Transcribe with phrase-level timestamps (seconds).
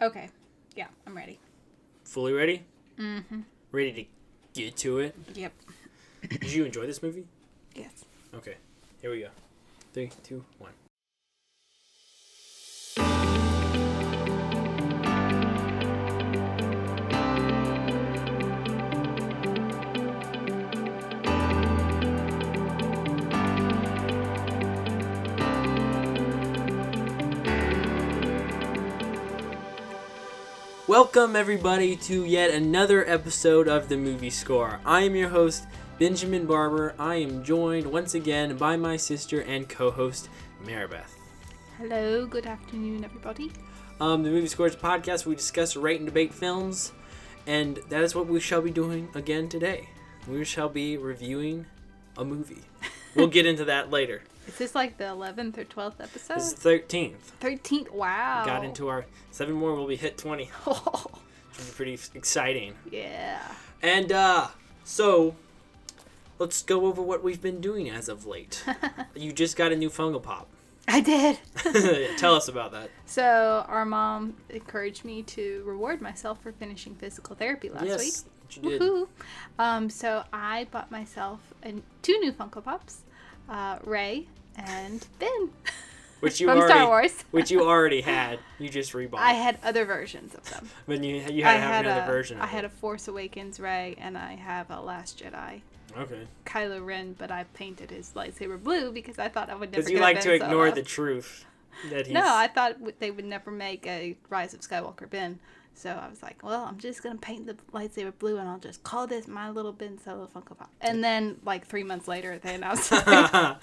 [0.00, 0.28] Okay.
[0.74, 1.38] Yeah, I'm ready.
[2.04, 2.62] Fully ready?
[2.98, 3.40] Mm-hmm.
[3.72, 5.14] Ready to get to it?
[5.34, 5.52] Yep.
[6.28, 7.26] Did you enjoy this movie?
[7.74, 8.04] Yes.
[8.34, 8.56] Okay,
[9.00, 9.28] here we go.
[9.92, 10.72] Three, two, one.
[30.94, 34.78] Welcome, everybody, to yet another episode of the Movie Score.
[34.86, 35.66] I am your host,
[35.98, 36.94] Benjamin Barber.
[37.00, 40.28] I am joined once again by my sister and co host,
[40.64, 41.16] Maribeth.
[41.78, 42.26] Hello.
[42.26, 43.50] Good afternoon, everybody.
[44.00, 46.92] Um, the Movie Score is a podcast where we discuss, rate, and debate films,
[47.44, 49.88] and that is what we shall be doing again today.
[50.28, 51.66] We shall be reviewing
[52.16, 52.62] a movie.
[53.16, 54.22] We'll get into that later.
[54.46, 56.34] Is this like the 11th or 12th episode?
[56.34, 57.14] This is 13th.
[57.40, 57.90] 13th.
[57.90, 58.44] Wow.
[58.44, 60.50] Got into our seven more, we'll be hit 20.
[60.66, 61.06] Oh,
[61.56, 62.74] Which be pretty exciting.
[62.90, 63.40] yeah.
[63.82, 64.48] And uh
[64.84, 65.34] so
[66.38, 68.64] let's go over what we've been doing as of late.
[69.14, 70.48] you just got a new Funko Pop.
[70.86, 71.38] I did.
[72.18, 72.90] Tell us about that.
[73.06, 77.90] so, our mom encouraged me to reward myself for finishing physical therapy last week.
[78.00, 78.82] yes, you did.
[78.82, 79.08] Woohoo!
[79.58, 82.98] Um, so I bought myself an, two new Funko Pops,
[83.48, 85.50] uh, Rey and Ben.
[86.20, 87.24] Which you from already Star Wars.
[87.32, 88.38] which you already had.
[88.58, 89.18] You just rebought.
[89.18, 90.70] I had other versions of them.
[90.86, 92.38] but you you had I to have had another a, version.
[92.38, 92.68] Of I had it.
[92.68, 95.60] a Force Awakens Rey, and I have a Last Jedi
[95.96, 96.26] okay.
[96.46, 99.82] Kylo Ren, but I painted his lightsaber blue because I thought I would never.
[99.82, 100.74] Because you get like to ignore Solo.
[100.74, 101.44] the truth
[101.90, 102.14] that he's.
[102.14, 105.38] No, I thought they would never make a Rise of Skywalker Ben.
[105.76, 108.82] So I was like, well, I'm just gonna paint the lightsaber blue, and I'll just
[108.84, 110.70] call this my little Ben Solo Funko Pop.
[110.80, 113.58] And then, like three months later, they announced it, and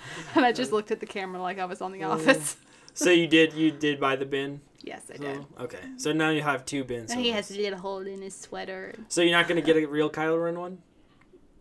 [0.45, 2.57] I just looked at the camera like I was on The oh, Office.
[2.93, 4.61] so you did you did buy the bin.
[4.83, 5.45] yes, I did.
[5.57, 5.79] Oh, okay.
[5.97, 7.11] So now you have two bins.
[7.11, 9.85] And he has a little hole in his sweater, So you're not gonna get a
[9.85, 10.77] real Kylo Ren one?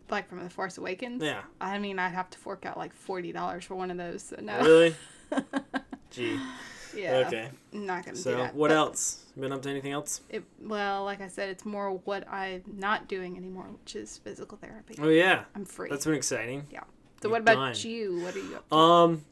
[0.09, 1.23] like from The Force Awakens.
[1.23, 1.41] Yeah.
[1.61, 4.21] I mean, I'd have to fork out like forty dollars for one of those.
[4.23, 4.59] So no.
[4.59, 4.95] Really?
[6.11, 6.37] Gee.
[6.95, 7.23] Yeah.
[7.27, 7.49] Okay.
[7.73, 8.55] I'm not gonna do So that.
[8.55, 9.25] what But else?
[9.39, 10.21] Been up to anything else?
[10.29, 14.57] It, well, like I said, it's more what I'm not doing anymore, which is physical
[14.57, 14.95] therapy.
[15.01, 15.89] Oh yeah, I'm free.
[15.89, 16.65] that's been exciting.
[16.71, 16.81] Yeah.
[17.21, 17.89] So you're what about done.
[17.91, 18.21] you?
[18.21, 18.75] What are you up to?
[18.75, 19.25] Um,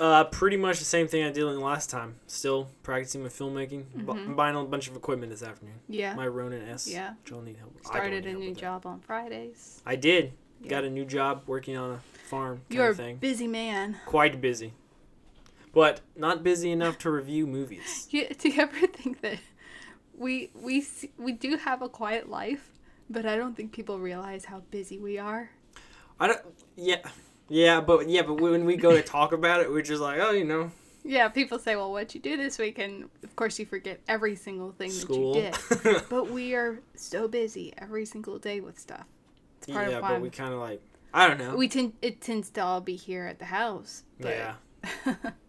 [0.00, 2.14] uh, pretty much the same thing I did last time.
[2.26, 3.84] Still practicing my filmmaking.
[3.94, 5.74] Bu- I'm buying a bunch of equipment this afternoon.
[5.84, 5.92] Mm-hmm.
[5.92, 6.14] yeah.
[6.14, 6.88] My Ronin S.
[6.88, 7.14] Yeah.
[7.22, 7.76] Which I'll need help.
[7.84, 9.82] I Started need a new job on Fridays.
[9.84, 10.32] I did.
[10.62, 10.70] Yeah.
[10.70, 13.16] Got a new job working on a farm kind You're of a thing.
[13.16, 13.98] busy man.
[14.06, 14.72] Quite busy,
[15.72, 18.08] but not busy enough to review movies.
[18.10, 19.38] You, do you ever think that
[20.16, 20.86] we we
[21.18, 22.70] we do have a quiet life,
[23.08, 25.50] but I don't think people realize how busy we are.
[26.20, 26.40] I don't.
[26.76, 27.08] Yeah.
[27.48, 30.30] Yeah, but yeah, but when we go to talk about it, we're just like, oh,
[30.30, 30.70] you know,
[31.04, 34.36] Yeah, people say, "Well, what'd you do this week?" And of course, you forget every
[34.36, 35.34] single thing school.
[35.34, 36.02] that you did.
[36.08, 39.06] But we are so busy every single day with stuff.
[39.58, 40.80] It's part yeah, of why but we kind of like,
[41.12, 41.56] I don't know.
[41.56, 44.04] we tend it tends to all be here at the house.
[44.20, 45.14] But yeah.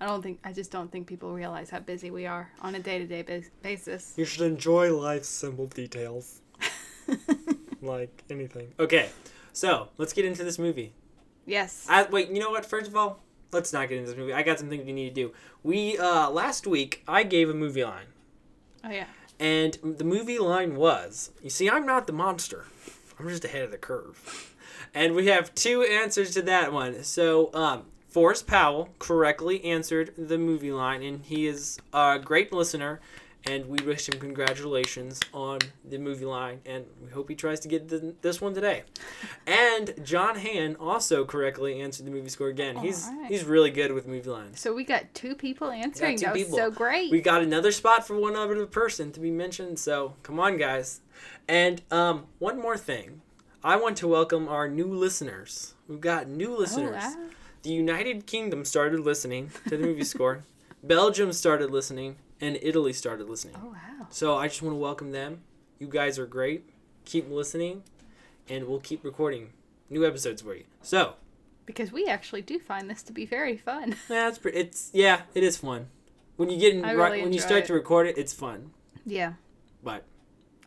[0.00, 2.78] I don't think I just don't think people realize how busy we are on a
[2.80, 4.12] day to day basis.
[4.16, 6.40] You should enjoy life's simple details.
[7.82, 8.72] like anything.
[8.78, 9.10] Okay,
[9.52, 10.94] so let's get into this movie.
[11.46, 11.86] Yes.
[11.88, 12.64] I, wait, you know what?
[12.64, 13.20] First of all,
[13.52, 14.32] let's not get into this movie.
[14.32, 15.32] I got some things we need to do.
[15.62, 18.06] We uh last week I gave a movie line,
[18.84, 19.06] Oh yeah.
[19.38, 22.64] and the movie line was, you see, I'm not the monster.
[23.18, 24.50] I'm just ahead of the curve.
[24.92, 27.02] And we have two answers to that one.
[27.04, 27.84] So, um,
[28.14, 33.00] Forrest Powell correctly answered the movie line, and he is a great listener.
[33.44, 37.68] And we wish him congratulations on the movie line, and we hope he tries to
[37.68, 38.84] get the, this one today.
[39.48, 42.76] And John Han also correctly answered the movie score again.
[42.76, 43.32] He's Alright.
[43.32, 44.60] he's really good with movie lines.
[44.60, 46.16] So we got two people answering.
[46.16, 46.56] two that was people.
[46.56, 47.10] so great.
[47.10, 51.00] We got another spot for one other person to be mentioned, so come on, guys.
[51.48, 53.22] And um, one more thing,
[53.64, 55.74] I want to welcome our new listeners.
[55.88, 57.02] We've got new oh, listeners.
[57.02, 57.26] wow.
[57.64, 60.44] The United Kingdom started listening to the movie score.
[60.82, 63.56] Belgium started listening, and Italy started listening.
[63.58, 64.06] oh wow.
[64.10, 65.40] So I just want to welcome them.
[65.78, 66.68] You guys are great.
[67.06, 67.82] Keep listening,
[68.50, 69.54] and we'll keep recording
[69.88, 70.64] new episodes for you.
[70.82, 71.14] So
[71.64, 73.96] Because we actually do find this to be very fun.
[74.10, 74.58] yeah, it's pretty.
[74.58, 75.88] It's yeah, it is fun.
[76.36, 77.66] When you get in, I right, when you start it.
[77.68, 78.72] to record it, it's fun.
[79.06, 79.34] yeah.
[79.82, 80.04] But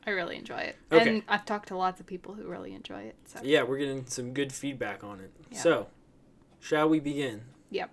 [0.08, 0.78] I really enjoy it.
[0.92, 1.10] Okay.
[1.10, 3.16] And I've talked to lots of people who really enjoy it.
[3.26, 5.32] So yeah, we're getting some good feedback on it.
[5.52, 5.60] Yeah.
[5.60, 5.88] So,
[6.60, 7.42] shall we begin?
[7.72, 7.90] Yep.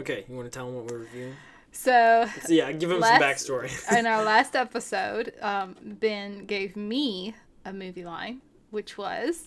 [0.00, 1.34] Okay, you want to tell them what we're reviewing?
[1.72, 3.70] So So yeah, give them some backstory.
[3.98, 7.34] in our last episode, um, Ben gave me
[7.64, 8.40] a movie line,
[8.70, 9.44] which was,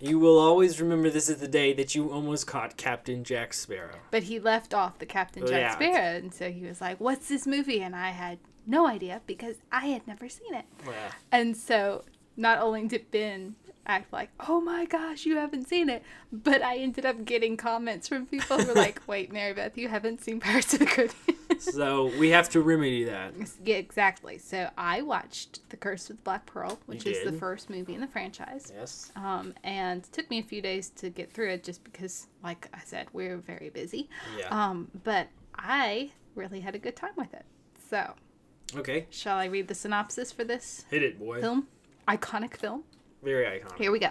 [0.00, 3.96] you will always remember this is the day that you almost caught Captain Jack Sparrow.
[4.10, 5.74] but he left off the Captain Oh, Jack yeah.
[5.74, 9.56] Sparrow, and so he was like, "What's this movie?" And I had no idea because
[9.70, 10.64] I had never seen it.
[10.86, 11.12] Yeah.
[11.30, 12.04] And so
[12.36, 13.54] not only did Ben
[13.86, 16.02] act like, oh my gosh, you haven't seen it,
[16.32, 20.22] but I ended up getting comments from people who were like, wait, Maribeth, you haven't
[20.22, 21.60] seen Pirates of the Caribbean.
[21.60, 23.32] So we have to remedy that.
[23.64, 24.38] yeah, exactly.
[24.38, 28.00] So I watched The Curse of the Black Pearl, which is the first movie in
[28.00, 28.72] the franchise.
[28.74, 29.12] Yes.
[29.16, 32.68] Um, and it took me a few days to get through it just because, like
[32.74, 34.08] I said, we're very busy.
[34.38, 34.48] Yeah.
[34.48, 37.44] Um, but I really had a good time with it.
[37.88, 38.14] So,
[38.76, 39.06] Okay.
[39.10, 41.40] shall I read the synopsis for this Hit it, boy.
[41.40, 41.68] film?
[42.08, 42.82] Iconic film.
[43.24, 43.78] Very iconic.
[43.78, 44.10] Here we go.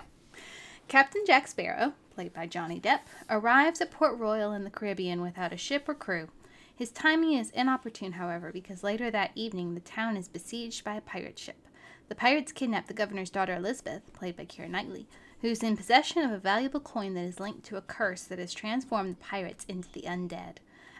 [0.87, 5.53] Captain Jack Sparrow, played by Johnny Depp, arrives at Port Royal in the Caribbean without
[5.53, 6.29] a ship or crew.
[6.75, 11.01] His timing is inopportune, however, because later that evening the town is besieged by a
[11.01, 11.67] pirate ship.
[12.09, 15.07] The pirates kidnap the governor's daughter Elizabeth, played by Keira Knightley,
[15.41, 18.53] who's in possession of a valuable coin that is linked to a curse that has
[18.53, 20.57] transformed the pirates into the undead.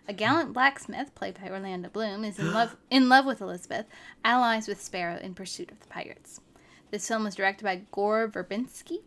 [0.08, 3.88] A gallant blacksmith, played by Orlando Bloom, is in love in love with Elizabeth,
[4.24, 6.42] allies with Sparrow in pursuit of the pirates.
[6.94, 9.00] This film was directed by Gore Verbinski.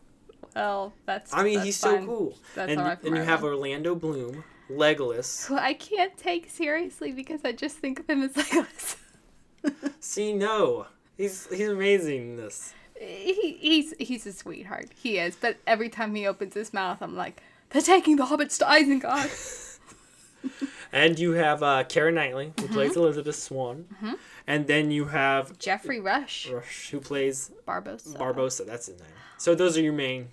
[0.55, 2.01] Well, that's I mean, that's he's fine.
[2.01, 2.39] so cool.
[2.55, 3.43] That's and all right and you have.
[3.45, 5.47] Orlando Bloom, Legolas.
[5.47, 8.97] who I can't take seriously because I just think of him as Legolas.
[10.01, 10.87] See, no,
[11.17, 12.75] he's he's amazing in this.
[13.05, 14.91] He, he's he's a sweetheart.
[14.95, 18.59] He is, but every time he opens his mouth, I'm like, they're taking the hobbits
[18.59, 19.69] to Isengard.
[20.95, 22.75] And you have uh, Keira Knightley, who Mm-hmm.
[22.75, 23.87] plays Elizabeth Swann,
[24.47, 28.15] and then you have Geoffrey Rush, Rush, who plays Barbossa.
[28.19, 28.67] Barbossa.
[28.67, 29.09] That's his name.
[29.39, 30.29] So those are your main.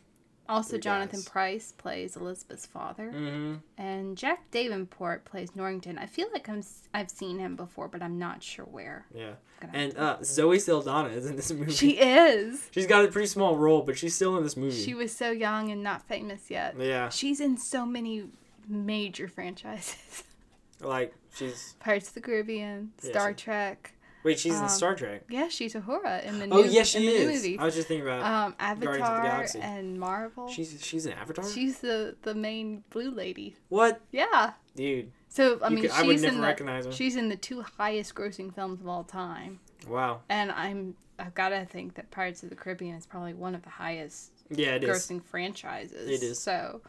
[0.49, 1.29] Also, Jonathan guys.
[1.29, 5.97] Pryce plays Elizabeth's father, hmm and Jack Davenport plays Norrington.
[5.97, 6.63] I feel like I'm
[6.93, 9.05] I've seen him before, but I'm not sure where.
[9.13, 9.33] Yeah.
[9.73, 11.71] And uh, Zoe Saldana is in this movie.
[11.71, 12.67] She is.
[12.71, 14.75] She's got a pretty small role, but she's still in this movie.
[14.81, 16.75] She was so young and not famous yet.
[16.79, 17.09] yeah.
[17.09, 18.25] She's in so many
[18.67, 20.23] major franchises.
[20.81, 23.93] Like she's Pirates of the Caribbean, Yeah, Star she- Trek.
[24.23, 25.23] Wait, she's in Um, Star Trek.
[25.29, 27.41] Yeah, she's Uhura in the new Oh yes, she in the is.
[27.43, 27.59] movie.
[27.59, 28.23] I was just thinking about.
[28.23, 30.47] Um, the Avatar and Marvel.
[30.49, 31.45] She's, she's an Avatar.
[31.49, 33.55] She's the the main blue lady.
[33.69, 34.53] what, Yeah.
[34.75, 35.11] dude?
[35.29, 36.91] So I mean, could- she's I would in the recognize her.
[36.91, 40.21] she's in the two highest grossing films of all time, Wow.
[40.29, 43.61] and I'm I've got to think that Pirates of the Caribbean is probably one of
[43.63, 44.89] the highest Yeah, it is.
[44.89, 46.09] grossing franchises.
[46.09, 46.39] It is.
[46.41, 46.81] So,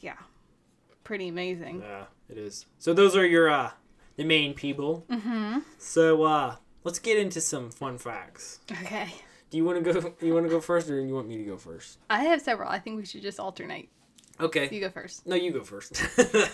[0.00, 0.16] yeah,
[1.04, 1.82] pretty amazing.
[1.82, 2.64] Yeah, it is.
[2.78, 3.70] So those are your uh
[4.18, 5.06] the main people.
[5.10, 5.60] Mm-hmm.
[5.78, 8.60] So uh let's get into some fun facts.
[8.70, 9.14] Okay.
[9.50, 10.14] Do you want to go?
[10.20, 11.96] You want to go first, or do you want me to go first?
[12.10, 12.68] I have several.
[12.68, 13.88] I think we should just alternate.
[14.38, 14.68] Okay.
[14.70, 15.26] You go first.
[15.26, 16.02] No, you go first.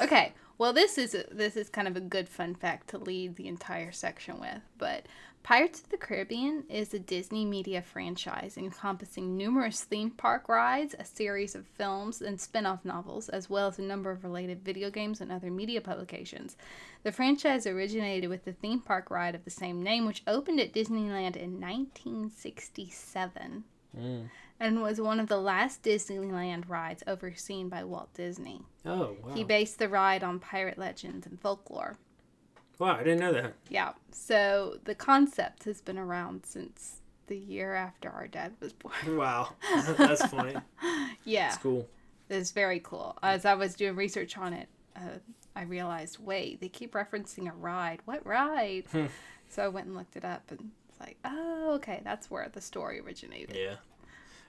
[0.00, 0.32] Okay.
[0.58, 3.46] Well, this is a, this is kind of a good fun fact to lead the
[3.46, 5.06] entire section with, but
[5.48, 11.06] Pirates of the Caribbean is a Disney media franchise encompassing numerous theme park rides, a
[11.06, 15.22] series of films and spin-off novels, as well as a number of related video games
[15.22, 16.58] and other media publications.
[17.02, 20.74] The franchise originated with the theme park ride of the same name, which opened at
[20.74, 23.64] Disneyland in 1967
[23.96, 24.28] Mm.
[24.60, 28.66] and was one of the last Disneyland rides overseen by Walt Disney.
[28.84, 29.32] Oh wow!
[29.32, 31.96] He based the ride on pirate legends and folklore.
[32.78, 33.54] Wow, I didn't know that.
[33.68, 38.94] Yeah, so the concept has been around since the year after our dad was born.
[39.16, 39.54] Wow,
[39.96, 40.54] that's funny.
[41.24, 41.86] yeah, It's cool.
[42.28, 43.16] it's very cool.
[43.22, 45.18] As I was doing research on it, uh,
[45.54, 48.00] I realized, wait, they keep referencing a ride.
[48.04, 48.84] What ride?
[48.92, 49.06] Hmm.
[49.48, 52.60] so I went and looked it up, and it's like, oh, okay, that's where the
[52.60, 53.56] story originated.
[53.56, 53.74] Yeah.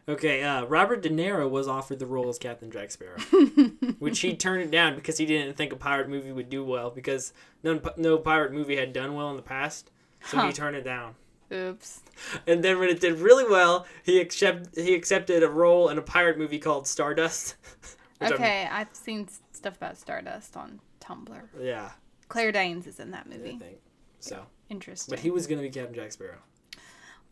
[0.10, 3.20] Okay, uh, Robert De Niro was offered the role as Captain Jack Sparrow,
[4.00, 6.90] which he turned it down because he didn't think a pirate movie would do well
[6.90, 7.32] because
[7.64, 9.92] none, no pirate movie had done well in the past,
[10.26, 10.48] so Huh.
[10.48, 11.14] he turned it down.
[11.54, 12.02] Oops.
[12.48, 16.02] And then when it did really well, he accept he accepted a role in a
[16.02, 17.56] pirate movie called Stardust.
[18.22, 21.42] Okay, I've seen stuff about Stardust on Tumblr.
[21.62, 21.92] yeah,
[22.28, 23.58] Claire Danes is in that I movie.
[23.58, 23.78] think
[24.20, 24.42] so.
[24.70, 25.14] Interesting.
[25.14, 26.40] But he was gonna be Captain Jack Sparrow.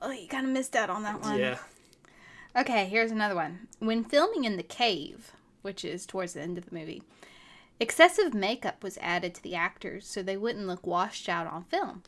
[0.01, 1.39] Oh, you kind of missed out on that one.
[1.39, 1.57] Yeah.
[2.55, 3.67] Okay, here's another one.
[3.79, 7.03] When filming in the cave, which is towards the end of the movie,
[7.79, 12.03] excessive makeup was added to the actors so they wouldn't look washed out on film.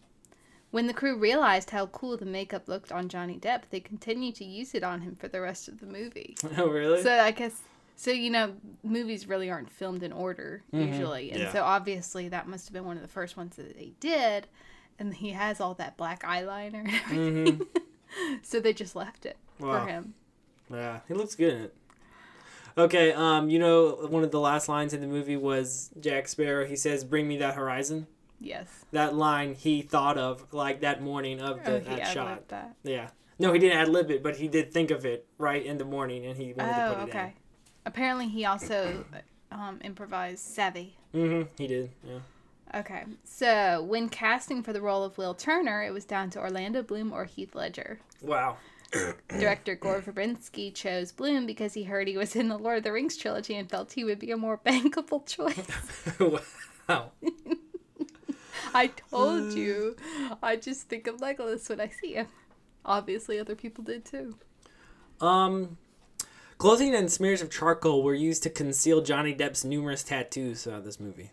[0.71, 4.45] When the crew realized how cool the makeup looked on Johnny Depp, they continued to
[4.45, 6.35] use it on him for the rest of the movie.
[6.57, 7.01] Oh, really?
[7.01, 7.61] So I guess
[7.95, 10.93] so you know movies really aren't filmed in order mm-hmm.
[10.93, 11.51] usually, and Yeah.
[11.51, 14.47] so obviously that must have been one of the first ones that they did,
[14.97, 17.17] and he has all that black eyeliner and mm-hmm.
[17.17, 17.67] everything.
[18.41, 19.83] so they just left it Wow.
[19.85, 20.13] for him.
[20.71, 21.75] Yeah, he looks good in it.
[22.77, 26.65] Okay, um, you know, one of the last lines in the movie was Jack Sparrow.
[26.65, 28.07] He says, "Bring me that horizon."
[28.39, 28.85] Yes.
[28.91, 32.47] That line he thought of like that morning of the Oh, he that shot.
[32.49, 32.75] that.
[32.83, 33.09] Yeah.
[33.37, 35.85] No, he didn't ad lib it, but he did think of it right in the
[35.85, 37.33] morning, and he wanted to Oh, put it okay.
[37.85, 39.05] Apparently, he also
[39.51, 41.49] um, improvised "Savvy." Mm-hmm.
[41.57, 41.91] He did.
[42.03, 42.19] Yeah.
[42.75, 46.83] Okay, so when casting for the role of Will Turner, it was down to Orlando
[46.83, 47.99] Bloom or Heath Ledger.
[48.21, 48.57] Wow.
[49.27, 52.91] Director Gore Verbinski chose Bloom because he heard he was in the Lord of the
[52.91, 55.67] Rings trilogy and felt he would be a more bankable choice.
[56.87, 57.11] wow.
[58.73, 59.95] I told you.
[60.41, 62.27] I just think of Legolas when I see him.
[62.85, 64.35] Obviously, other people did too.
[65.21, 65.77] Um,
[66.57, 70.99] clothing and smears of charcoal were used to conceal Johnny Depp's numerous tattoos throughout this
[70.99, 71.31] movie.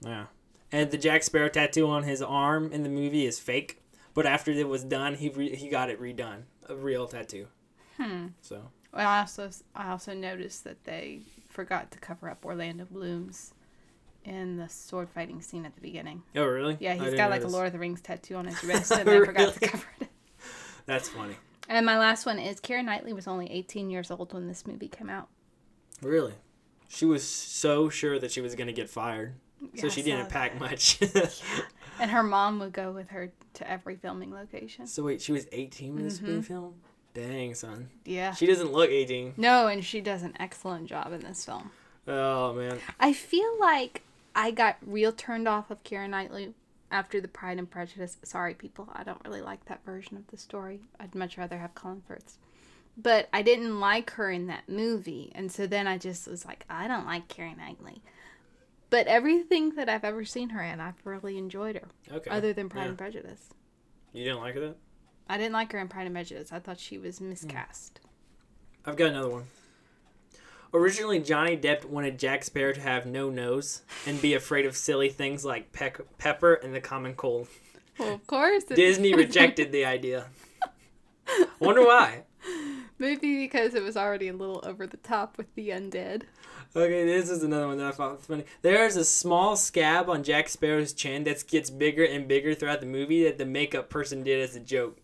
[0.00, 0.26] yeah,
[0.70, 3.82] and the Jack Sparrow tattoo on his arm in the movie is fake,
[4.12, 7.46] but after it was done, he re- he got it redone, a real tattoo.
[7.98, 8.28] Hmm.
[8.40, 13.54] So Well, I also I also noticed that they forgot to cover up Orlando Bloom's
[14.24, 16.22] in the sword fighting scene at the beginning.
[16.36, 16.76] oh really?
[16.80, 17.48] Yeah, he's got like a.
[17.48, 20.08] Lord of the Rings tattoo on his wrist, and they forgot to cover it.
[20.86, 21.36] That's funny.
[21.68, 24.88] And my last one is Keira Knightley was only 18 years old when this movie
[24.88, 25.28] came out.
[26.02, 26.34] Really,
[26.88, 29.34] she was so sure that she was gonna get fired,
[29.76, 30.60] so she didn't saw pack that.
[30.60, 31.00] much.
[32.00, 34.86] And her mom would go with her to every filming location.
[34.86, 36.40] so wait, she was 18 when this Mm-hmm.
[36.40, 36.80] filmed.
[37.14, 37.90] Dang, son.
[38.04, 38.32] Yeah.
[38.34, 39.34] She doesn't look 18.
[39.36, 41.70] No, and she does an excellent job in this film.
[42.08, 42.78] Oh man.
[42.98, 44.02] I feel like
[44.34, 46.54] I got real turned off of Keira Knightley
[46.90, 48.16] after the Pride and Prejudice.
[48.24, 50.80] Sorry, people, I don't really like that version of the story.
[50.98, 52.36] I'd much rather have Colin Firth.
[52.96, 56.64] But I didn't like her in that movie, and so then I just was like,
[56.70, 58.02] I don't like Keira Knightley.
[58.94, 62.30] But everything that I've ever seen her in, I've really enjoyed her, Okay.
[62.30, 62.88] other than Pride Yeah.
[62.90, 63.48] and Prejudice.
[64.12, 64.76] You didn't like that?
[65.28, 66.52] I didn't like her in Pride and Prejudice.
[66.52, 67.98] I thought she was miscast.
[68.04, 68.90] Hmm.
[68.90, 69.46] I've got another one.
[70.72, 75.08] Originally, Johnny Depp wanted Jack Sparrow to have no nose and be afraid of silly
[75.08, 77.48] things like peck- pepper and the common cold.
[77.98, 78.62] Well, of course.
[78.62, 80.26] Disney rejected the idea.
[81.58, 82.22] Wonder why.
[83.04, 86.22] Maybe because it was already a little over the top with the undead.
[86.74, 88.44] Okay, this is another one that I thought was funny.
[88.62, 92.86] There's a small scab on Jack Sparrow's chin that gets bigger and bigger throughout the
[92.86, 94.98] movie that the makeup person did as a joke.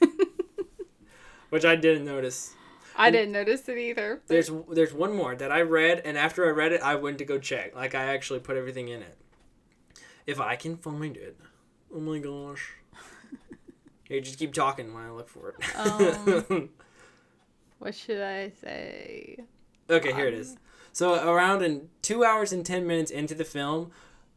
[1.50, 2.54] Which I didn't notice.
[2.96, 4.16] I didn't notice it either.
[4.16, 7.18] but- There's there's one more that I read, and after I read it, I went
[7.18, 7.74] to go check.
[7.74, 9.16] Like I actually put everything in it.
[10.26, 11.38] If I can find it,
[11.94, 12.72] oh my gosh.
[14.04, 15.76] Hey, just keep talking when I look for it.
[15.76, 16.70] Um,
[17.78, 19.38] what should I say?
[19.90, 20.56] okay, here it is.
[20.92, 23.90] So around in two hours and ten minutes into the film,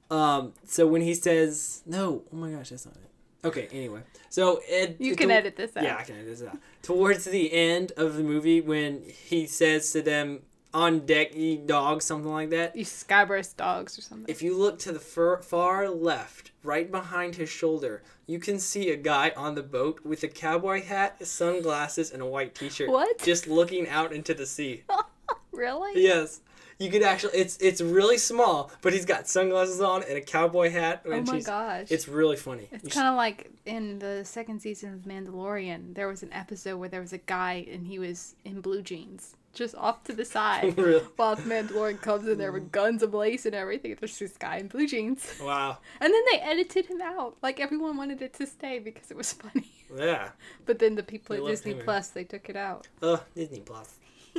[0.09, 3.47] um, so when he says no, oh my gosh, that's not it.
[3.47, 5.83] Okay, anyway, so it You can to- edit this out.
[5.83, 6.57] Yeah, I can edit this out.
[6.83, 10.41] Towards the end of the movie, when he says to them,
[10.73, 12.75] "On deck, ye dogs," something like that.
[12.75, 14.25] You Skyburst dogs or something.
[14.27, 18.89] If you look to the far, far left, right behind his shoulder, you can see
[18.89, 22.89] a guy on the boat with a cowboy hat, sunglasses, and a white T-shirt.
[22.89, 23.19] What?
[23.19, 24.83] Just looking out into the sea.
[25.51, 26.01] really?
[26.01, 26.41] yes,
[26.81, 27.37] you could actually.
[27.37, 31.03] It's it's really small, but he's got sunglasses on and a cowboy hat.
[31.05, 31.87] Oh my gosh.
[31.91, 32.67] It's really funny.
[32.71, 36.89] It's kind of like in the second season of Mandalorian, there was an episode where
[36.89, 40.77] there was a guy and he was in blue jeans, just off to the side.
[40.81, 41.03] Really?
[41.15, 42.71] While the Mandalorian comes in there with mm.
[42.71, 43.95] guns ablaze and everything.
[43.99, 45.35] There's this guy in blue jeans.
[45.41, 45.77] wow.
[45.99, 47.37] And then they edited him out.
[47.41, 49.71] Like everyone wanted it to stay because it was funny.
[49.95, 50.29] Yeah.
[50.65, 51.73] But then the people They at Disney.
[51.75, 52.87] Plus, they took it out.
[53.01, 53.95] Oh, Disney Plus.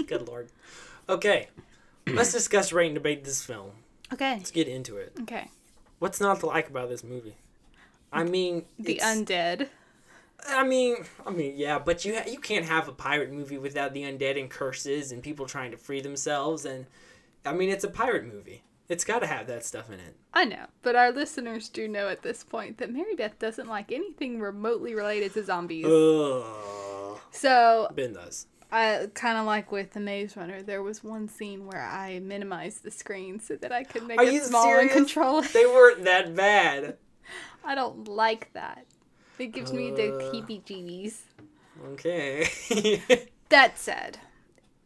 [0.07, 0.49] Good lord.
[1.09, 1.49] Okay,
[2.07, 3.73] let's discuss rate and debate this film.
[4.13, 4.37] Okay.
[4.37, 5.13] Let's get into it.
[5.23, 5.49] Okay.
[5.99, 7.37] What's not to like about this movie?
[8.13, 9.69] I mean, The undead.
[10.49, 10.97] I mean,
[11.27, 14.39] I mean, yeah, but you ha- you can't have a pirate movie without the undead
[14.39, 16.65] and curses and people trying to free themselves.
[16.65, 16.87] And
[17.45, 18.63] I mean, it's a pirate movie.
[18.89, 20.17] It's got to have that stuff in it.
[20.35, 24.41] I know, but our listeners do know at this point that Maribeth doesn't like anything
[24.41, 25.87] remotely related to zombies.
[25.87, 27.19] Ugh.
[27.31, 28.47] so Ben does.
[28.71, 32.83] I kind of like with the Maze Runner, there was one scene where I minimized
[32.83, 34.83] the screen so that I could make Are it you small serious?
[34.83, 35.53] and control it.
[35.53, 36.97] They weren't that bad.
[37.65, 38.87] I don't like that.
[39.39, 40.33] It gives me the Uh.
[40.33, 41.17] heebie-jeebies.
[41.93, 42.49] Okay.
[43.49, 44.17] That said,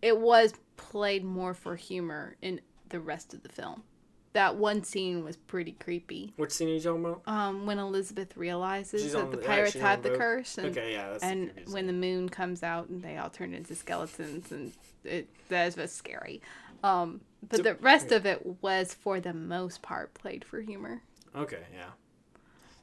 [0.03, 3.85] it was played more for humor in the rest of the film.
[4.33, 6.33] that one scene was pretty creepy.
[6.37, 7.23] Which scene are you talking about?
[7.27, 10.67] Um, when Elizabeth realizes She's that the the- pirates on had the the curse, and
[10.77, 13.75] Okay, yeah, the and creepy when the moon comes out and they all turn into
[13.77, 14.73] skeletons, and
[15.05, 16.43] it that was scary.
[16.83, 21.03] Um, but So- the rest of it was, for the most part, played for humor.
[21.37, 21.91] Okay, yeah.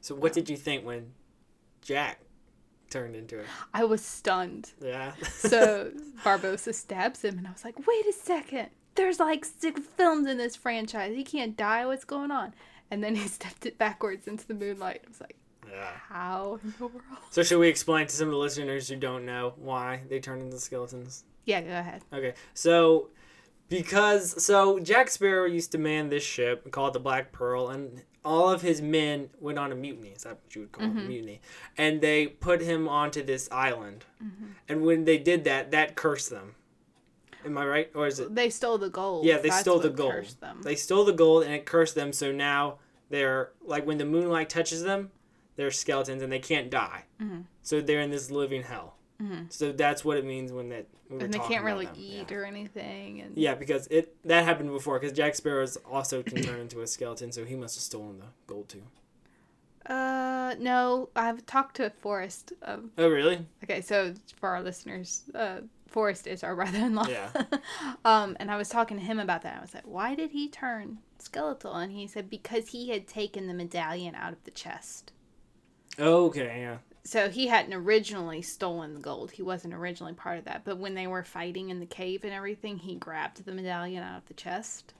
[0.00, 1.12] So what did you think when
[1.84, 2.20] Jack
[2.90, 3.46] turned into it?
[3.72, 4.72] I was stunned.
[4.82, 5.12] Yeah.
[5.28, 5.92] So
[6.24, 8.70] Barbossa stabs him, and I was like, "Wait a second!
[8.94, 11.14] There's like six films in this franchise.
[11.14, 11.86] He can't die.
[11.86, 12.54] What's going on?"
[12.90, 15.02] And then he stepped it backwards into the moonlight.
[15.04, 15.36] I was like,
[15.70, 15.90] yeah.
[16.08, 19.26] "How in the world?" So should we explain to some of the listeners who don't
[19.26, 21.24] know why they turned into skeletons?
[21.44, 22.02] Yeah, go ahead.
[22.12, 23.10] Okay, so
[23.68, 28.48] because so Jack Sparrow used to man this ship called the Black Pearl, and all
[28.50, 30.08] of his men went on a mutiny.
[30.10, 31.40] Is that what you would call it, a mutiny?
[31.76, 34.04] And they put him onto this island,
[34.68, 36.54] and when they did that, that cursed them.
[37.44, 38.34] Am I right, or is it?
[38.34, 39.26] They stole the gold.
[39.26, 40.12] Yeah, they That's stole the gold.
[40.12, 40.62] cursed Them.
[40.62, 42.12] They stole the gold, and it cursed them.
[42.12, 42.78] So now
[43.10, 45.10] they're like when the moonlight touches them,
[45.56, 47.04] they're skeletons, and they can't die.
[47.20, 47.42] Mm-hmm.
[47.62, 48.96] So they're in this living hell.
[49.48, 50.86] So that's what it means when that.
[51.08, 51.94] When and they can't really them.
[51.98, 52.36] eat Yeah.
[52.36, 53.20] or anything.
[53.20, 54.98] And Yeah, because it that happened before.
[54.98, 58.26] Because Jack Sparrow's also can turn into a skeleton, so he must have stolen the
[58.46, 58.82] gold too.
[59.86, 62.52] Uh, no, I've talked to Forrest.
[62.62, 63.46] Um, Oh, really?
[63.62, 67.06] okay, so for our listeners, uh, Forrest is our brother-in-law.
[67.08, 67.28] Yeah.
[68.04, 69.58] um, and I was talking to him about that.
[69.58, 73.46] I was like, "Why did he turn skeletal?" And he said because he had taken
[73.46, 75.12] the medallion out of the chest.
[75.98, 76.60] Okay.
[76.60, 76.78] Yeah.
[77.06, 79.30] So he hadn't originally stolen the gold.
[79.32, 80.64] He wasn't originally part of that.
[80.64, 84.18] But when they were fighting in the cave and everything, he grabbed the medallion out
[84.18, 84.94] of the chest.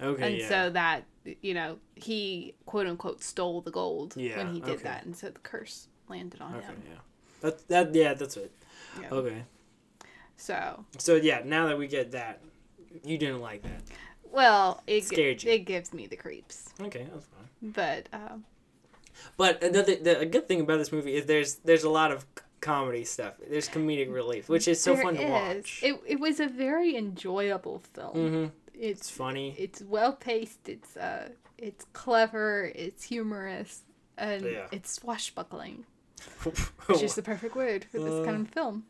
[0.00, 0.26] Okay.
[0.26, 0.48] and yeah.
[0.48, 1.04] so that
[1.42, 4.84] you know he quote unquote stole the gold Yeah, when he did okay.
[4.84, 6.64] that and so the curse landed on okay.
[6.66, 6.98] him Yeah.
[7.42, 8.50] That that yeah that's it.
[9.00, 9.10] Yeah.
[9.10, 9.44] Okay.
[10.36, 12.40] so So yeah, now that we get that,
[13.04, 13.82] you didn't like that.
[14.24, 15.54] well it, Scared gi- you.
[15.56, 17.70] it gives me the creeps Okay, that's fine.
[17.70, 18.44] but um,
[19.36, 22.26] But another the, a good thing about this movie is there's there's a lot of
[22.60, 23.34] comedy stuff.
[23.48, 25.80] There's comedic relief, which is so there fun to watch.
[25.82, 28.44] it, it was a very enjoyable film mm-hmm.
[28.74, 29.54] It's it's funny.
[29.58, 33.82] it's well paced it's uh it's clever it's humorous
[34.16, 34.66] and Yeah.
[34.72, 35.84] it's swashbuckling
[36.86, 38.84] which is the perfect word for this Uh, kind of film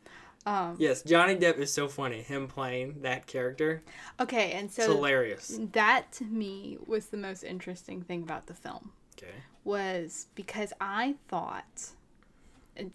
[0.45, 2.21] um yes, Johnny Depp is so funny.
[2.21, 3.81] Him playing that character,
[4.19, 5.57] okay and it's so hilarious.
[5.73, 9.33] that to me was the most interesting thing about the film Okay.
[9.63, 11.91] Was because I thought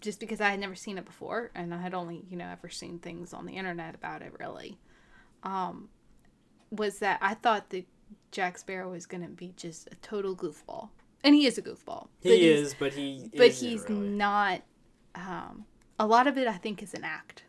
[0.01, 2.69] just because I had never seen it before and I had only, you know, ever
[2.69, 4.77] seen things on the internet about it really.
[5.43, 5.89] Um
[6.71, 7.85] was that I thought that
[8.31, 10.89] Jack Sparrow was going to be just a total goofball.
[11.23, 12.07] And he is a goofball.
[12.21, 13.31] He is, but he.
[13.35, 14.01] But he's really.
[14.01, 14.61] not
[15.15, 15.65] um
[15.97, 17.43] a lot of it I think is an act.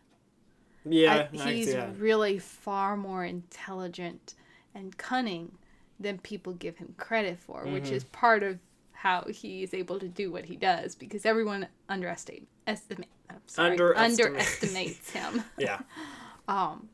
[0.85, 1.99] Yeah, I, he's see that.
[1.99, 4.35] really far more intelligent
[4.75, 5.59] and cunning
[5.99, 7.95] than people give him credit for, which Mm-hmm.
[7.95, 8.59] is part of
[9.01, 13.09] how he is able to do what he does because everyone underestimate estimate
[13.47, 14.11] sorry, Underestimate.
[14.41, 15.45] underestimates him.
[15.59, 15.81] Yeah.
[16.49, 16.89] Um,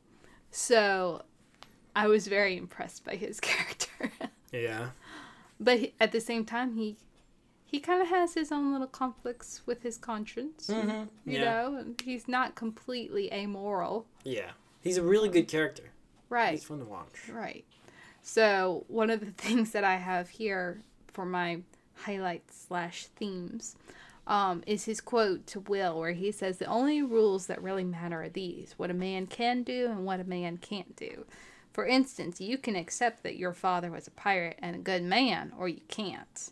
[0.50, 1.22] So
[1.94, 4.10] I was very impressed by his character.
[4.52, 4.90] Yeah.
[5.58, 6.96] but he, at the same time he
[7.64, 10.68] he kind of has his own little conflicts with his conscience.
[10.68, 11.04] Mm-hmm.
[11.28, 11.44] You yeah.
[11.44, 14.06] know, and he's not completely amoral.
[14.24, 14.50] Yeah.
[14.82, 15.90] He's a really good character.
[16.28, 16.52] Right.
[16.52, 17.28] He's fun to watch.
[17.32, 17.64] Right.
[18.22, 21.62] So one of the things that I have here for my
[22.04, 23.76] highlights slash themes
[24.26, 28.22] um, is his quote to Will, where he says, "The only rules that really matter
[28.22, 31.24] are these: what a man can do and what a man can't do.
[31.72, 35.52] For instance, you can accept that your father was a pirate and a good man,
[35.58, 36.50] or you can't.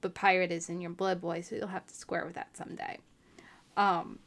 [0.00, 2.98] But pirate is in your blood, boy, so you'll have to square with that someday."
[3.76, 4.18] Um,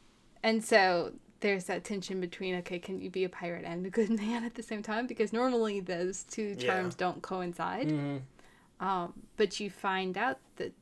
[0.44, 4.10] and so there's that tension between okay, can you be a pirate and a good
[4.22, 5.08] man at the same time?
[5.08, 6.68] Because normally those two Yeah.
[6.68, 7.90] terms don't coincide.
[7.92, 8.18] hmm
[8.84, 10.74] Um, but you find out that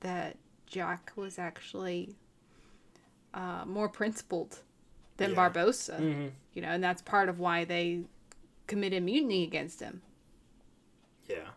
[0.00, 2.14] that Jack was actually
[3.34, 4.60] uh, more principled
[5.16, 5.36] than Yeah.
[5.36, 8.02] Barbossa, hmm you know, and that's part of why they
[8.66, 10.02] committed mutiny against him.
[11.28, 11.48] Yeah.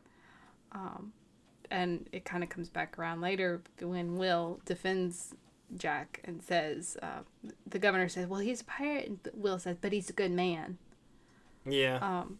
[1.72, 5.34] and it kind of comes back around later when Will defends
[5.78, 7.22] Jack and says, uh,
[7.68, 10.78] the governor says, "Well, he's a pirate," and Will says, "But he's a good man."
[11.66, 11.98] Yeah.
[11.98, 12.40] Um,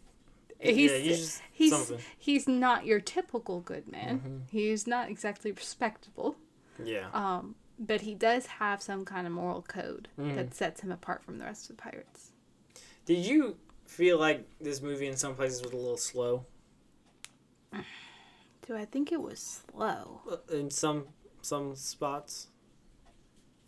[0.60, 1.98] Yeah, he's he's he's something.
[2.18, 4.18] he's not your typical good man.
[4.20, 4.36] Mm-hmm.
[4.50, 6.36] He's not exactly respectable,
[6.82, 7.08] yeah.
[7.12, 10.34] um, but he does have some kind of moral code Mm-hmm.
[10.36, 12.32] that sets him apart from the rest of the pirates.
[13.04, 16.46] Did you feel like this movie in some places was a little slow?
[18.66, 20.22] Do I think it was slow?
[20.30, 21.04] Uh, In some
[21.42, 22.48] some spots?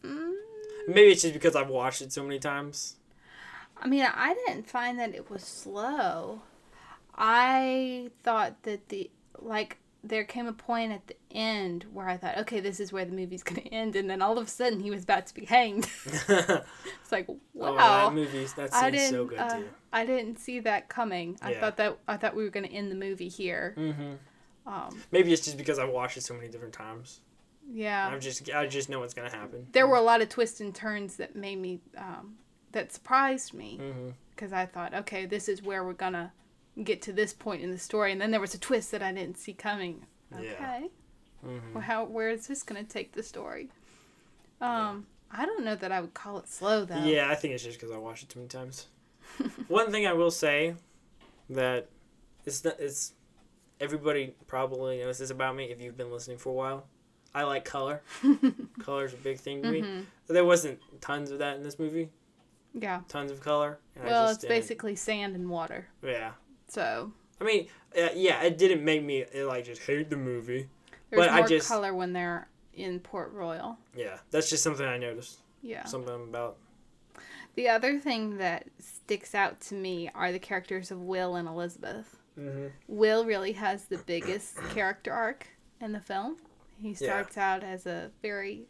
[0.02, 0.32] Mm,
[0.88, 2.96] Maybe it's just because I've watched it so many times.
[3.80, 6.42] I mean, I didn't find that it was slow.
[7.18, 12.38] I thought that the like there came a point at the end where I thought,
[12.38, 14.90] okay, this is where the movie's gonna end, and then all of a sudden he
[14.90, 15.88] was about to be hanged.
[16.06, 19.68] it's like, wow, Oh, that movie, that I seems so good uh, too.
[19.92, 21.36] I didn't see that coming.
[21.42, 23.72] I thought that I thought we were gonna end the movie here.
[23.76, 24.12] hmm
[24.66, 27.20] Um, Maybe it's just because I've watched it so many different times.
[27.70, 29.66] yeah, I'm just, I just know what's gonna happen.
[29.72, 32.36] there were a lot of twists and turns that made me um,
[32.72, 33.80] that surprised me
[34.30, 36.32] because I thought, okay, this is where we're gonna
[36.84, 39.12] get to this point in the story, and then there was a twist that I
[39.12, 40.06] didn't see coming.
[40.32, 40.52] Yeah.
[40.52, 40.88] Okay,
[41.42, 43.68] hmm well, how where is this gonna take the story?
[44.60, 47.02] Um, I don't know that I would call it slow though.
[47.04, 48.86] Yeah, I think it's just because I watched it too many times.
[49.68, 50.74] One thing I will say
[51.50, 51.88] that
[52.44, 53.12] it's not, it's
[53.80, 56.86] everybody probably knows this about me if you've been listening for a while.
[57.34, 58.02] I like color.
[58.80, 59.82] Color's a big thing to me.
[59.82, 60.04] Mhm.
[60.28, 62.08] There wasn't tons of that in this movie.
[62.74, 63.02] Yeah.
[63.08, 63.78] Tons of color.
[63.94, 65.86] and I Well, it's didn't- basically sand and water.
[66.02, 66.32] yeah.
[66.68, 70.68] So I mean, uh, yeah, it didn't make me like just hate the movie.
[71.10, 73.78] there's But I more just- color when they're in Port Royal.
[73.96, 75.38] Yeah, that's just something I noticed.
[75.62, 75.84] Yeah.
[75.84, 76.56] Something about.
[77.56, 82.16] The other thing that sticks out to me are the characters of Will and Elizabeth.
[82.38, 82.66] Mm-hmm.
[82.86, 85.48] Will really has the biggest character arc
[85.80, 86.36] in the film.
[86.80, 86.94] He Yeah.
[87.08, 88.68] starts out as a very,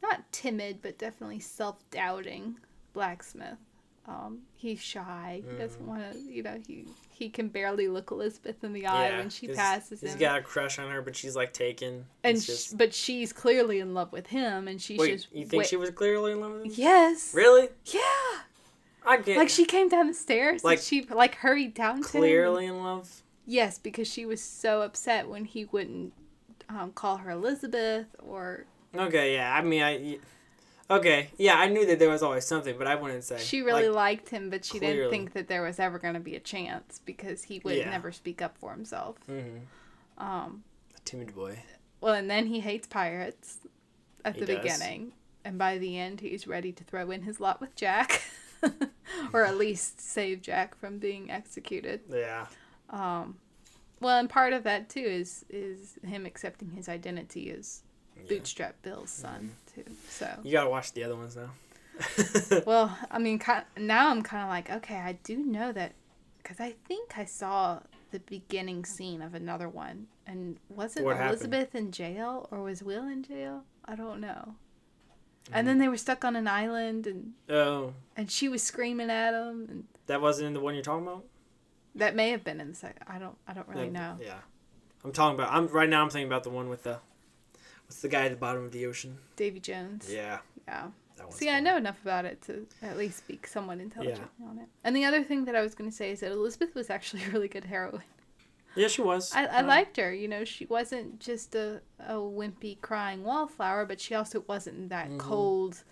[0.00, 2.58] not timid, but definitely self doubting
[2.92, 3.58] blacksmith.
[4.06, 5.42] Um, he's shy.
[5.48, 9.10] He doesn't want to, you know, he he can barely look Elizabeth in the eye
[9.10, 10.08] yeah, when she passes He's him.
[10.18, 12.06] He's got a crush on her, but she's like taken.
[12.24, 15.66] and just, but she's clearly in love with him, and she's wait, just you think
[15.66, 16.72] she was clearly in love with him?
[16.74, 17.34] Yes.
[17.34, 17.68] Really?
[17.84, 18.00] Yeah.
[19.06, 22.22] I get Like she came down the stairs, Like, she like hurried down to him.
[22.22, 23.22] clearly in love.
[23.46, 26.12] Yes, because she was so upset when he wouldn't
[26.68, 29.54] um, call her Elizabeth or Okay, yeah.
[29.54, 30.18] I mean, I.
[30.90, 31.54] Okay, yeah.
[31.54, 34.28] I knew that there was always something, but I wouldn't say she really like, liked
[34.30, 34.96] him, but she clearly.
[34.96, 37.90] didn't think that there was ever going to be a chance because he would Yeah.
[37.90, 39.16] never speak up for himself.
[39.28, 39.60] mhm,
[40.18, 40.64] Um,
[40.96, 41.62] a timid boy.
[42.00, 43.58] well, and then he hates pirates
[44.24, 44.62] at He the does.
[44.62, 45.12] beginning,
[45.44, 48.22] and by the end, he's ready to throw in his lot with Jack,
[49.32, 52.00] or at least save Jack from being executed.
[52.10, 52.46] Yeah.
[52.90, 53.38] Um,
[54.00, 57.82] well, and part of that too is is him accepting his identity as.
[58.28, 59.84] Bootstrap Bill's son too.
[60.08, 61.50] So, You gotta watch the other ones now.
[62.66, 65.92] well, I mean, ki now I'm kind of like, okay, I do know that
[66.42, 67.80] because I think I saw
[68.10, 71.40] the beginning scene of another one, and was it What happened?
[71.42, 73.64] Elizabeth in jail or was Will in jail?
[73.84, 74.54] I don't know.
[75.52, 75.70] And Mm.
[75.70, 79.66] then they were stuck on an island, and oh, and she was screaming at him,
[79.68, 81.24] and that wasn't in the one you're talking about.
[81.94, 83.04] that may have been in the second.
[83.08, 83.36] I don't.
[83.48, 84.16] I don't really Yeah, know.
[84.20, 84.38] Yeah.
[85.04, 85.52] I'm talking about.
[85.52, 86.02] I'm right now.
[86.02, 86.98] I'm thinking about the one with the.
[87.90, 89.18] What's the guy at the bottom of the ocean?
[89.34, 90.06] Davy Jones.
[90.08, 90.38] Yeah.
[90.68, 90.90] Yeah.
[91.30, 94.68] See, I know enough about it to at least speak somewhat intelligently on it.
[94.84, 97.24] And the other thing that I was going to say is that Elizabeth was actually
[97.28, 98.04] a really good heroine.
[98.76, 99.32] Yeah, she was.
[99.34, 99.66] I, I Yeah.
[99.66, 100.14] liked her.
[100.14, 105.08] You know, she wasn't just a, a wimpy crying wallflower, but she also wasn't that
[105.10, 105.18] Mhm.
[105.18, 105.82] cold,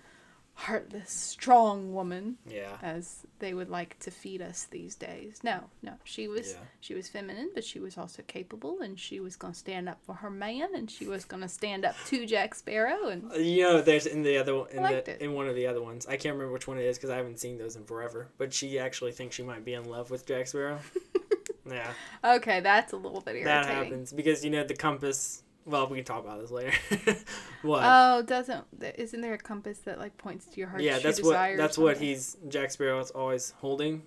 [0.62, 2.78] heartless, strong woman Yeah.
[2.82, 5.38] as they would like to feed us these days.
[5.44, 6.58] No, no, she was Yeah.
[6.80, 10.14] she was feminine, but she was also capable, and she was to stand up for
[10.16, 13.80] her man, and she was to stand up to Jack Sparrow, and Uh, You know,
[13.80, 16.06] there's in the other in the in one of the other ones.
[16.06, 18.28] I can't remember which one it is because I haven't seen those in forever.
[18.36, 20.80] But she actually thinks she might be in love with Jack Sparrow.
[21.70, 21.92] yeah,
[22.24, 25.44] okay, that's a little bit that happens because you know the compass.
[25.68, 26.72] Well, we can talk about this later.
[27.62, 27.82] what?
[27.84, 28.64] Oh, doesn't
[28.96, 30.82] isn't there a compass that like points to your heart?
[30.82, 34.02] yeah, that's what that's what he's Jack Sparrow is always holding.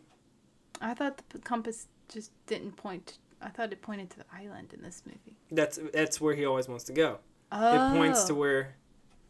[0.82, 3.20] I thought the compass just didn't point.
[3.42, 5.38] I thought it pointed to the island in this movie.
[5.52, 7.20] That's that's where he always wants to go.
[7.52, 8.38] Oh, It points to oh.
[8.38, 8.76] where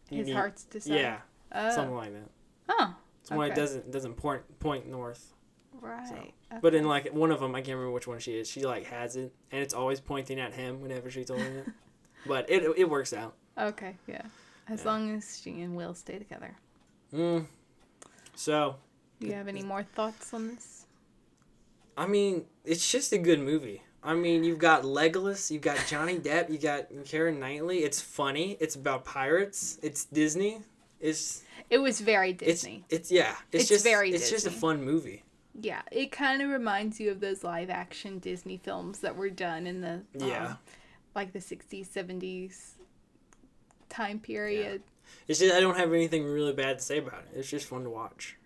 [0.10, 0.98] you his need- heart's desire.
[0.98, 1.18] Yeah,
[1.54, 1.76] Oh.
[1.76, 2.30] something like that.
[2.70, 5.34] Oh, It's when it doesn't doesn't point point north.
[5.82, 6.34] right.
[6.62, 8.50] But in like one of them, I can't remember which one she is.
[8.50, 11.68] She like has it, and it's always pointing at him whenever she's holding it.
[12.26, 13.34] But it it works out.
[13.58, 14.22] Okay, yeah.
[14.70, 14.86] As Yeah.
[14.92, 16.56] long as she and Will stay together.
[17.14, 17.46] Mm.
[18.36, 18.76] So
[19.20, 20.86] Do you have any more thoughts on this?
[21.98, 23.84] I mean, it's just a good movie.
[24.04, 27.80] I mean, you've got Legolas, you've got Johnny Depp, you got Keira Knightley.
[27.80, 28.58] It's funny.
[28.60, 29.78] It's about pirates.
[29.84, 30.62] It's Disney.
[31.00, 32.84] It's It was very Disney.
[32.90, 33.36] it's yeah.
[33.52, 35.24] It's, It's just very It's just a fun movie.
[35.60, 39.68] yeah, it kind of reminds you of those live action Disney films that were done
[39.68, 40.56] in the um, Yeah.
[41.16, 42.72] Like the 60s, 70s
[43.90, 44.82] time period.
[44.86, 45.12] Yeah.
[45.28, 47.38] It's just I don't have anything really bad to say about it.
[47.38, 48.38] It's just fun to watch.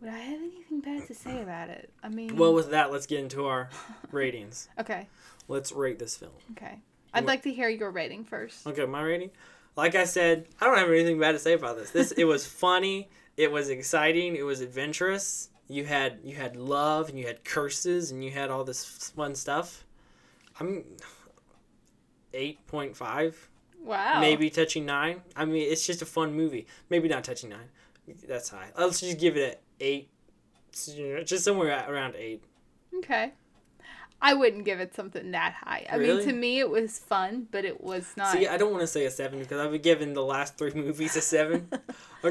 [0.00, 1.90] Would I have anything bad to say about it?
[2.02, 3.70] I mean, Well, with that, let's get into our
[4.10, 4.68] ratings.
[4.78, 5.08] okay,
[5.48, 6.32] Let's rate this film.
[6.52, 6.80] okay.
[7.14, 8.66] I'd like to hear your rating first.
[8.66, 9.30] Okay, my rating.
[9.74, 11.90] Like I said, I don't have anything bad to say about this.
[11.90, 13.08] This it was funny.
[13.38, 14.36] It was exciting.
[14.36, 15.48] It was adventurous.
[15.68, 19.34] You had you had love and you had curses and you had all this fun
[19.34, 19.84] stuff.
[20.60, 20.84] I'm
[22.36, 23.48] eight point five,
[23.82, 24.20] Wow.
[24.20, 25.22] maybe touching nine.
[25.34, 26.66] I mean, it's just a fun movie.
[26.90, 27.68] Maybe not touching nine.
[28.28, 28.68] That's high.
[28.78, 30.08] Let's just give it an eight.
[30.72, 32.42] Just somewhere around eight.
[32.98, 33.32] Okay.
[34.20, 35.86] I wouldn't give it something that high.
[35.90, 36.18] I Really?
[36.18, 38.32] mean, to me, it was fun, but it was not.
[38.32, 41.16] See, I don't want to say a seven because I've given the last three movies
[41.16, 41.68] a seven.
[41.72, 41.80] I'm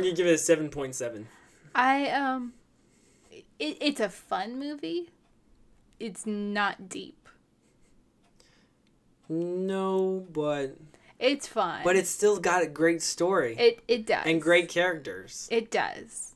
[0.01, 1.27] gonna give it a seven point seven.
[1.75, 2.53] I um,
[3.31, 5.11] it, it's a fun movie.
[5.99, 7.24] It's not deep.
[9.29, 10.75] No, but
[11.19, 11.81] It's fun.
[11.83, 15.47] but it's still got a great story it it does and great characters.
[15.51, 16.33] It does.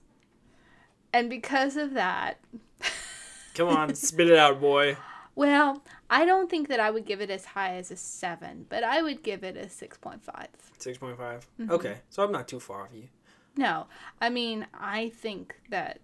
[1.14, 2.40] And because of that,
[3.56, 4.96] Come on, spit it out, boy.
[5.36, 8.84] well, I don't think that I would give it as high as a seven, but
[8.84, 10.48] I would give it a six point five.
[10.78, 11.48] Six point five.
[11.60, 11.72] Mm-hmm.
[11.72, 13.10] Okay, so I'm not too far off you.
[13.56, 13.88] No,
[14.22, 16.00] I mean I think that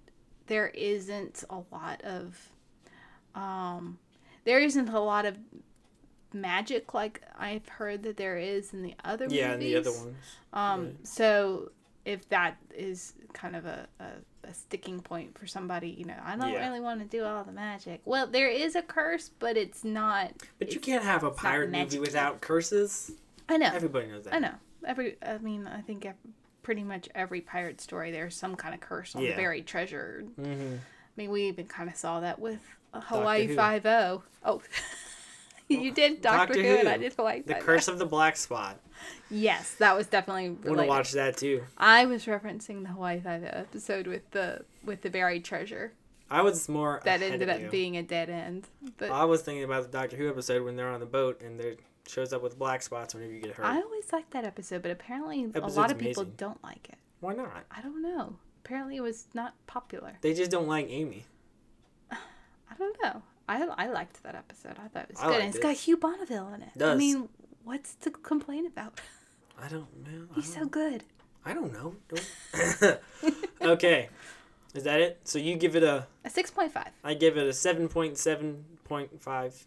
[0.47, 2.49] there isn't a lot of,
[3.33, 3.97] um,
[4.43, 5.37] there isn't a lot of
[6.35, 9.39] magic like I've heard that there is in the other movies.
[9.39, 10.15] Yeah, the other ones.
[10.53, 11.07] Um, Right.
[11.07, 11.71] so
[12.05, 16.35] if that is kind of a, a, a sticking point for somebody, you know, I
[16.35, 16.67] don't Yeah.
[16.67, 18.01] really want to do all the magic.
[18.05, 20.31] Well, there is a curse, but it's not.
[20.59, 23.11] But you can't have a pirate movie without curses.
[23.49, 23.71] I know.
[23.73, 24.33] Everybody knows that.
[24.35, 24.53] I know.
[24.85, 25.17] Every.
[25.23, 26.07] I mean, I think
[26.61, 29.31] pretty much every pirate story there's some kind of curse on Yeah.
[29.31, 30.23] the buried treasure.
[30.39, 30.75] Mm-hmm.
[30.77, 32.59] I mean, we even kind of saw that with
[32.93, 33.47] Hawaii.
[33.55, 34.23] Five O.
[34.43, 34.61] Oh.
[35.69, 38.79] you did Doctor, Doctor Who, and I did Hawaii The Curse of the Black Spot.
[39.29, 40.57] Yes, that was definitely.
[40.63, 41.63] I want to watch that too.
[41.77, 45.93] I was referencing the Hawaii Five episode with the with the buried treasure
[46.29, 47.69] I was more that ended up you.
[47.69, 48.67] being a dead end.
[48.97, 51.59] But I was thinking about the Doctor Who episode when they're on the boat and
[51.59, 51.75] there
[52.07, 53.65] shows up with black spots whenever you get hurt.
[53.65, 56.33] I always liked that episode, but apparently a lot of people amazing.
[56.37, 56.97] don't like it.
[57.19, 57.65] Why not?
[57.71, 58.37] I don't know.
[58.63, 60.17] Apparently, it was not popular.
[60.21, 61.25] They just don't like Amy.
[62.11, 63.21] I don't know.
[63.47, 64.77] I I liked that episode.
[64.83, 65.39] I thought it was I good.
[65.41, 65.61] And it's it.
[65.63, 66.69] got Hugh Bonneville in it.
[66.75, 66.97] I Does.
[66.97, 67.29] mean,
[67.63, 68.99] what's to complain about?
[69.61, 70.27] I don't know.
[70.35, 71.03] He's don't, so good.
[71.45, 71.95] I don't know.
[72.09, 72.99] Don't-
[73.61, 74.09] okay.
[74.73, 75.19] Is that it?
[75.23, 76.89] So you give it a A six point five.
[77.03, 79.63] I give it a 7.7.5.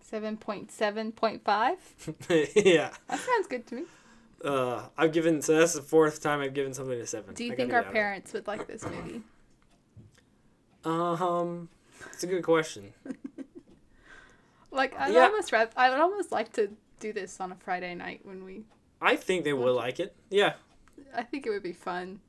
[0.00, 1.78] Seven point seven point five.
[2.54, 2.90] yeah.
[3.08, 3.82] That sounds good to me.
[4.44, 7.34] Uh, I've given so that's the fourth time I've given something a 7.
[7.34, 9.22] Do you I think our parents would like this movie?
[10.84, 11.68] Um
[12.12, 12.92] it's a good question.
[14.74, 15.24] Like I'd Yeah.
[15.26, 18.62] almost rather, I would almost like to do this on a Friday night when we.
[19.02, 20.14] I think they will like it.
[20.30, 20.54] Yeah.
[21.14, 22.20] I think it would be fun,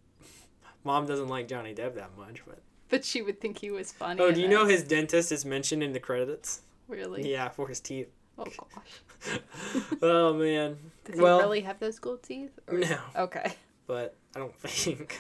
[0.84, 2.60] Mom doesn't like Johnny Depp that much, but
[2.90, 4.20] but she would think he was funny.
[4.22, 6.62] Oh, do you know his dentist is mentioned in the credits?
[6.90, 7.32] Really?
[7.32, 8.10] Yeah, for his teeth.
[8.38, 9.40] Oh gosh.
[10.02, 10.78] oh man.
[11.06, 12.52] Does well, he really have those gold teeth?
[12.68, 13.54] Or- no, Okay.
[13.88, 15.18] but I don't think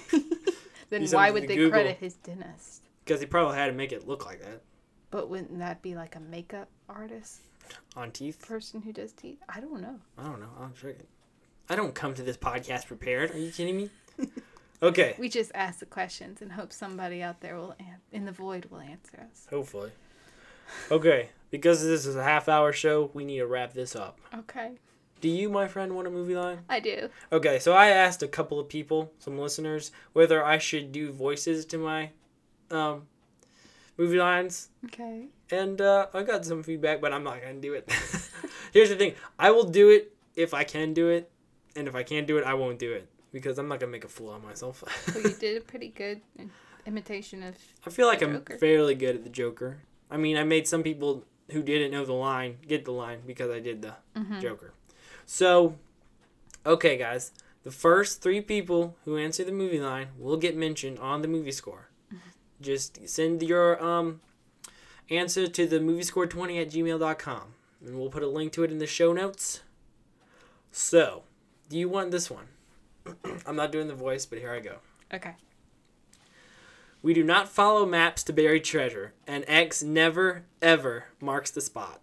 [0.89, 1.71] Then why would they Google.
[1.71, 2.82] credit his dentist?
[3.03, 4.61] Because he probably had to make it look like that
[5.11, 7.41] But wouldn't that be like a makeup artist
[7.95, 8.45] on teeth.
[8.45, 9.39] person who does teeth?
[9.49, 9.99] I don't know.
[10.17, 10.49] I don't know.
[10.59, 11.07] I'll check it.
[11.69, 13.31] I don't come to this podcast prepared.
[13.31, 13.89] Are you kidding me?
[14.81, 15.15] Okay.
[15.17, 18.65] We just ask the questions and hope somebody out there will an- in the void
[18.69, 19.47] will answer us.
[19.49, 19.91] Hopefully.
[20.91, 21.29] Okay.
[21.51, 24.19] Because this is a half hour show, we need to wrap this up.
[24.37, 24.71] Okay.
[25.21, 26.59] Do you, my friend, want a movie line?
[26.67, 27.07] I do.
[27.31, 31.63] Okay, so I asked a couple of people, some listeners, whether I should do voices
[31.67, 32.09] to my
[32.73, 33.03] um,
[33.97, 34.69] movie lines.
[34.85, 35.27] Okay.
[35.51, 37.89] And uh, I got some feedback, but I'm not going to do it.
[38.73, 41.29] Here's the thing I will do it if I can do it.
[41.75, 43.07] And if I can't do it, I won't do it.
[43.31, 44.83] Because I'm not going to make a fool of myself.
[45.13, 46.21] Well, you did a pretty good
[46.85, 47.55] imitation of.
[47.85, 49.77] I feel like I'm fairly good at the Joker.
[50.11, 53.49] I mean, I made some people who didn't know the line get the line because
[53.49, 54.39] I did the Mhm.
[54.41, 54.71] Joker.
[55.25, 55.75] So,
[56.65, 57.31] okay, guys.
[57.63, 61.51] The first three people who answer the movie line will get mentioned on the movie
[61.51, 61.87] score.
[62.63, 64.21] Just send your um,
[65.09, 67.41] answer to the movie score 20 at gmail.com.
[67.85, 69.61] And we'll put a link to it in the show notes.
[70.71, 71.23] So,
[71.69, 72.47] do you want this one?
[73.45, 74.77] I'm not doing the voice, but here I go.
[75.13, 75.35] Okay.
[77.01, 81.99] We do not follow maps to bury treasure, and X never, ever marks the spot.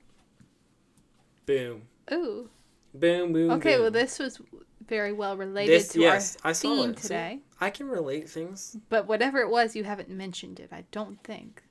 [1.47, 1.83] Boom.
[2.13, 2.51] Ooh.
[2.93, 3.51] Boom, boom.
[3.53, 3.75] Okay.
[3.75, 3.83] boom.
[3.83, 4.41] Well, this was
[4.87, 6.97] very well related to our This- to yes, our I saw theme it.
[6.99, 7.39] Today.
[7.61, 8.77] I can relate things.
[8.89, 10.71] But whatever it was, you haven't mentioned it.
[10.73, 11.63] I don't think.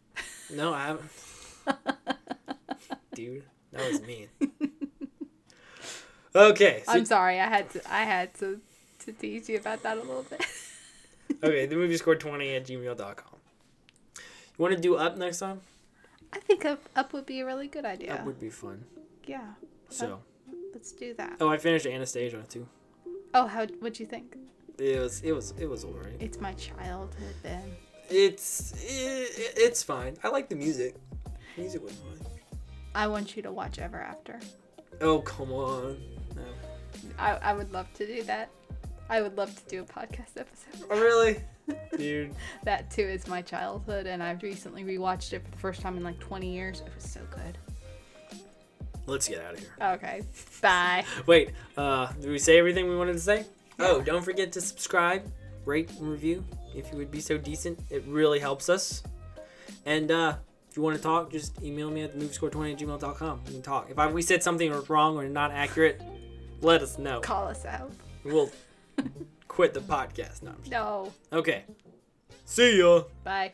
[0.54, 1.12] No, I haven't.
[3.14, 4.28] Dude, that was mean.
[6.36, 7.40] Okay, so, I'm sorry.
[7.40, 7.82] I had to.
[7.92, 8.62] I had to
[9.00, 10.46] to tease you about that a little bit.
[11.44, 13.40] okay, the movie scored 20 at gmail.com.
[14.16, 14.22] You
[14.58, 15.62] want to do up next time?
[16.32, 18.10] I think up up would be a really good idea.
[18.10, 18.86] That would be fun.
[19.26, 19.54] Yeah.
[19.90, 20.20] So,
[20.74, 21.38] Let's do that.
[21.40, 22.68] oh, I finished Anastasia too.
[23.34, 24.36] Oh, how what'd you think?
[24.80, 26.16] It was, it was, it was alright.
[26.20, 27.64] It's my childhood, then.
[28.10, 30.18] It's it, it's fine.
[30.24, 30.96] I like the music.
[31.58, 32.28] Music was fine.
[32.96, 34.40] I want you to watch Ever After.
[35.02, 35.98] Oh come on.
[36.36, 36.42] No.
[37.18, 38.50] I, I would love to do that.
[39.10, 40.88] I would love to do a podcast episode.
[40.90, 41.42] Oh really,
[41.98, 42.34] dude?
[42.64, 46.04] That too is my childhood, and I've recently rewatched it for the first time in
[46.04, 46.82] like 20 years.
[46.82, 47.58] It was so good.
[49.06, 49.70] Let's get out of here.
[49.82, 50.22] Okay,
[50.62, 51.04] bye.
[51.26, 53.46] Wait, uh, did we say everything we wanted to say?
[53.80, 55.32] Oh, don't forget to subscribe,
[55.66, 56.44] rate, and review
[56.76, 57.80] if you would be so decent.
[57.90, 59.04] It really helps us.
[59.86, 60.36] And uh,
[60.70, 63.42] if you want to talk, just email me at moviescore20 at gmail.com.
[63.46, 63.90] We can talk.
[63.90, 66.02] If I, we said something wrong or not accurate,
[66.62, 67.22] let us know.
[67.22, 67.92] Call us out.
[68.24, 68.52] We'll
[69.48, 70.44] quit the podcast.
[70.44, 71.14] No, I'm No.
[71.32, 71.64] Okay.
[72.46, 73.04] See ya.
[73.24, 73.54] Bye.